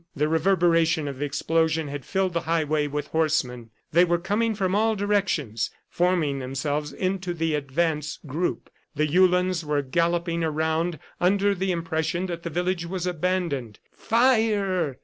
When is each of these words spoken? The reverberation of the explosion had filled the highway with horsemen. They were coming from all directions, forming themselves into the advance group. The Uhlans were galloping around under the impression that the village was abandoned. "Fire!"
The 0.15 0.27
reverberation 0.27 1.07
of 1.07 1.19
the 1.19 1.25
explosion 1.25 1.87
had 1.87 2.05
filled 2.05 2.33
the 2.33 2.39
highway 2.49 2.87
with 2.87 3.05
horsemen. 3.09 3.69
They 3.91 4.03
were 4.03 4.17
coming 4.17 4.55
from 4.55 4.73
all 4.73 4.95
directions, 4.95 5.69
forming 5.91 6.39
themselves 6.39 6.91
into 6.91 7.35
the 7.35 7.53
advance 7.53 8.17
group. 8.25 8.71
The 8.95 9.05
Uhlans 9.05 9.63
were 9.63 9.83
galloping 9.83 10.43
around 10.43 10.97
under 11.19 11.53
the 11.53 11.71
impression 11.71 12.25
that 12.25 12.41
the 12.41 12.49
village 12.49 12.87
was 12.87 13.05
abandoned. 13.05 13.77
"Fire!" 13.91 14.97